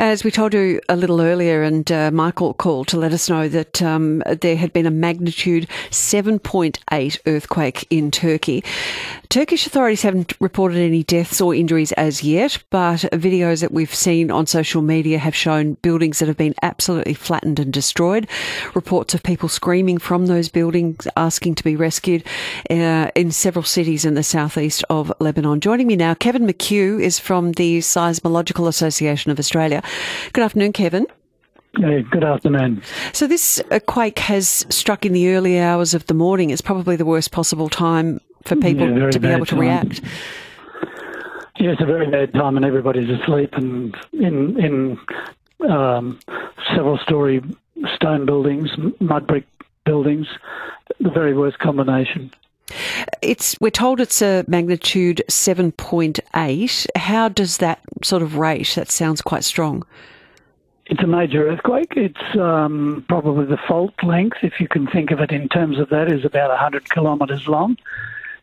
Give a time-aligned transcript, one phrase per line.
[0.00, 3.48] As we told you a little earlier, and uh, Michael called to let us know
[3.48, 8.62] that um, there had been a magnitude 7.8 earthquake in Turkey.
[9.28, 14.30] Turkish authorities haven't reported any deaths or injuries as yet, but videos that we've seen
[14.30, 18.28] on social media have shown buildings that have been absolutely flattened and destroyed.
[18.74, 22.22] Reports of people screaming from those buildings asking to be rescued
[22.70, 25.58] uh, in several cities in the southeast of Lebanon.
[25.58, 29.82] Joining me now, Kevin McCue is from the Seismological Association of Australia.
[30.32, 31.06] Good afternoon, Kevin.
[31.76, 32.82] Hey, good afternoon.
[33.12, 36.50] So, this quake has struck in the early hours of the morning.
[36.50, 39.60] It's probably the worst possible time for people Yeah, to be able to time.
[39.60, 40.00] react.
[41.60, 44.98] Yeah, it's a very bad time, and everybody's asleep, and in in
[45.68, 46.18] um,
[46.74, 47.42] several story
[47.94, 49.44] stone buildings, mud brick
[49.84, 50.26] buildings,
[51.00, 52.30] the very worst combination.
[53.22, 56.86] It's we're told it's a magnitude seven point eight.
[56.96, 58.74] How does that sort of rate?
[58.76, 59.84] That sounds quite strong.
[60.86, 61.94] It's a major earthquake.
[61.96, 65.90] It's um, probably the fault length, if you can think of it in terms of
[65.90, 67.76] that, is about 100 kilometres long.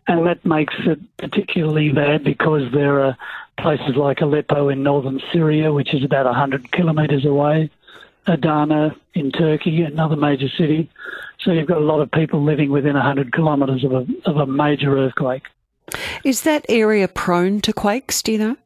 [0.07, 3.17] And that makes it particularly bad because there are
[3.57, 7.71] places like Aleppo in northern Syria, which is about 100 kilometres away,
[8.27, 10.89] Adana in Turkey, another major city.
[11.39, 14.45] So you've got a lot of people living within 100 kilometres of a, of a
[14.45, 15.43] major earthquake.
[16.23, 18.21] Is that area prone to quakes?
[18.21, 18.57] Do you know?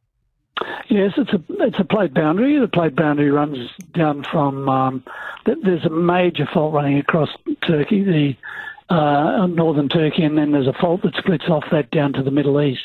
[0.89, 2.59] Yes, it's a it's a plate boundary.
[2.59, 5.03] The plate boundary runs down from um,
[5.45, 7.29] there's a major fault running across
[7.65, 12.13] Turkey, the uh, northern Turkey, and then there's a fault that splits off that down
[12.13, 12.81] to the Middle East.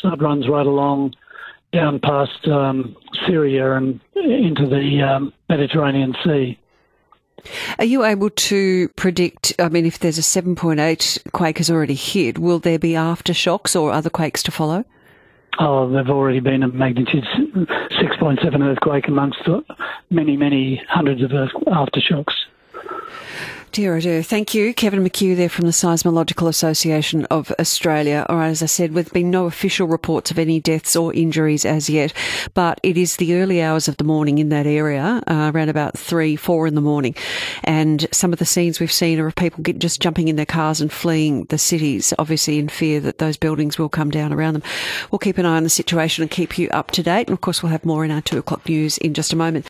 [0.00, 1.14] So it runs right along
[1.72, 6.58] down past um, Syria and into the um, Mediterranean Sea.
[7.78, 9.54] Are you able to predict?
[9.58, 12.92] I mean, if there's a seven point eight quake has already hit, will there be
[12.92, 14.84] aftershocks or other quakes to follow?
[15.58, 19.40] Oh, there've already been a magnitude 6.7 earthquake amongst
[20.08, 22.32] many, many hundreds of aftershocks.
[23.72, 24.22] Dear, oh dear.
[24.24, 28.26] Thank you, Kevin McCue there from the Seismological Association of Australia.
[28.28, 31.64] All right, as I said, with been no official reports of any deaths or injuries
[31.64, 32.12] as yet,
[32.54, 35.96] but it is the early hours of the morning in that area, uh, around about
[35.96, 37.14] three, four in the morning,
[37.62, 40.44] and some of the scenes we've seen are of people get, just jumping in their
[40.44, 44.54] cars and fleeing the cities, obviously in fear that those buildings will come down around
[44.54, 44.64] them.
[45.12, 47.40] We'll keep an eye on the situation and keep you up to date, and of
[47.40, 49.58] course we'll have more in our two o'clock news in just a moment.